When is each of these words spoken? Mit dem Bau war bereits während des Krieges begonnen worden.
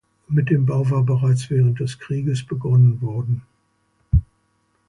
Mit 0.27 0.49
dem 0.49 0.65
Bau 0.65 0.89
war 0.89 1.03
bereits 1.03 1.51
während 1.51 1.79
des 1.79 1.99
Krieges 1.99 2.43
begonnen 2.43 2.99
worden. 3.03 3.43